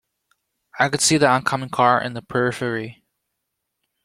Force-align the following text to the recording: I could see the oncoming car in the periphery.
I 0.79 0.89
could 0.89 0.99
see 1.01 1.17
the 1.19 1.27
oncoming 1.29 1.69
car 1.69 2.01
in 2.01 2.15
the 2.15 2.23
periphery. 2.23 3.03